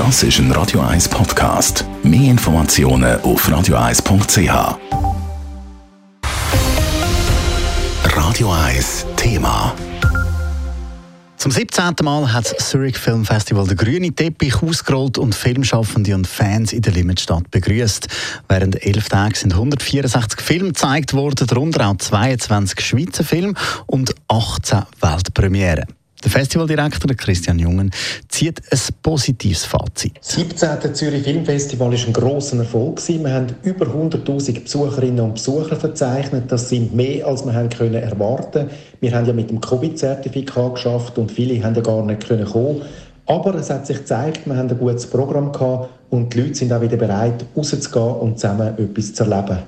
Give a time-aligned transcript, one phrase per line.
[0.00, 1.84] Das ist ein Radio 1 Podcast.
[2.02, 4.78] Mehr Informationen auf radio1.ch.
[8.16, 9.74] Radio 1 Thema.
[11.36, 11.96] Zum 17.
[12.02, 16.80] Mal hat das Zurich Film Festival den grünen Teppich ausgerollt und Filmschaffende und Fans in
[16.80, 18.08] der Limitstadt begrüßt.
[18.48, 23.52] Während elf Tagen sind 164 Filme gezeigt worden, darunter auch 22 Schweizer Filme
[23.86, 25.99] und 18 Weltpremieren.
[26.22, 27.90] Der Festivaldirektor Christian Jungen
[28.28, 30.18] zieht ein positives Fazit.
[30.18, 30.94] Das 17.
[30.94, 33.00] Zürich Filmfestival war ein grosser Erfolg.
[33.08, 36.44] Wir haben über 100.000 Besucherinnen und Besucher verzeichnet.
[36.52, 38.68] Das sind mehr, als wir können erwarten
[39.00, 42.82] Wir haben ja mit dem Covid-Zertifikat geschafft und viele haben ja gar nicht kommen
[43.24, 46.70] Aber es hat sich gezeigt, wir haben ein gutes Programm gehabt und die Leute sind
[46.70, 49.60] auch wieder bereit, rauszugehen und zusammen etwas zu erleben.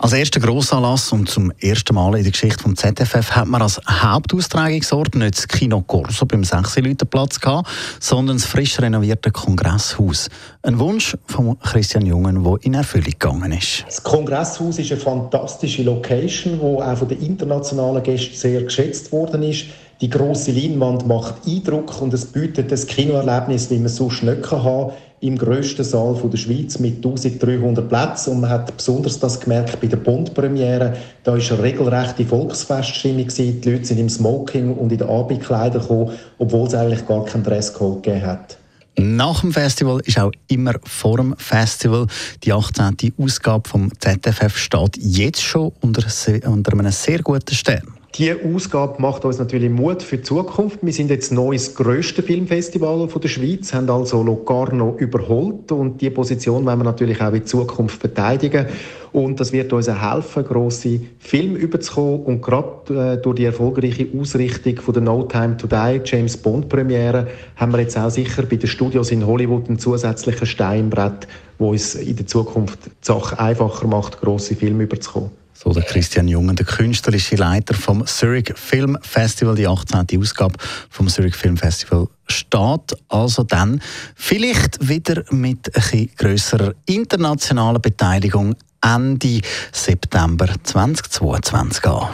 [0.00, 3.80] Als erster Grossanlass und zum ersten Mal in der Geschichte vom ZFF hat man als
[3.88, 6.76] Hauptaustragungsort nicht das Kino Corso beim 6
[7.08, 7.68] Platz gehabt,
[8.00, 10.28] sondern das frisch renovierte Kongresshaus.
[10.62, 13.84] Ein Wunsch von Christian Jungen, der in Erfüllung gegangen ist.
[13.86, 19.42] Das Kongresshaus ist eine fantastische Location, die auch von den internationalen Gästen sehr geschätzt worden
[19.44, 19.66] ist.
[20.04, 24.92] Die große Leinwand macht Eindruck und es bietet das Kinoerlebnis, wie man sonst nicht haben
[25.22, 28.34] im grössten Saal der Schweiz mit 1300 Plätzen.
[28.34, 30.94] Und man hat besonders das gemerkt bei der Bond-Premiere.
[31.22, 33.28] Da war eine regelrechte Volksfeststimmung.
[33.28, 37.44] Die Leute sind im Smoking und in den Abendkleidern gekommen, obwohl es eigentlich gar keinen
[37.44, 38.58] Dresscode gegeben hat.
[38.98, 42.08] Nach dem Festival ist auch immer vor dem Festival.
[42.42, 43.14] Die 18.
[43.16, 46.04] Ausgabe vom ZFF steht jetzt schon unter,
[46.46, 47.93] unter einem sehr guten Stern.
[48.16, 50.78] Diese Ausgabe macht uns natürlich Mut für die Zukunft.
[50.82, 56.12] Wir sind jetzt neu das grösste Filmfestival der Schweiz, haben also Locarno überholt und diese
[56.12, 58.66] Position wollen wir natürlich auch in Zukunft verteidigen.
[59.10, 62.20] Und das wird uns helfen, grosse Filme überzukommen.
[62.20, 66.68] Und gerade äh, durch die erfolgreiche Ausrichtung von der No Time to Die, James Bond
[66.68, 67.26] Premiere,
[67.56, 71.26] haben wir jetzt auch sicher bei den Studios in Hollywood einen zusätzlichen Steinbrett,
[71.58, 75.43] wo uns in der Zukunft die Sache einfacher macht, grosse Filme überzukommen.
[75.54, 80.06] So der Christian Jungen, der künstlerische Leiter vom Zurich Film Festival, die 18.
[80.20, 80.54] Ausgabe
[80.90, 83.80] vom Zurich Film Festival steht also dann
[84.14, 89.40] vielleicht wieder mit ein grösserer internationaler Beteiligung Ende
[89.72, 92.08] September 2022 an.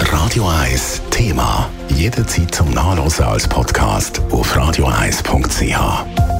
[0.00, 1.70] Radio 1 Thema.
[1.88, 6.39] Jederzeit zum Nachlesen als Podcast auf radio1.ch.